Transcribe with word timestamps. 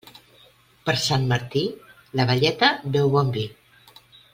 Per 0.87 0.95
Sant 1.01 1.27
Martí, 1.33 1.63
la 2.21 2.27
velleta 2.33 2.73
beu 2.97 3.15
bon 3.19 3.31
vi. 3.41 3.49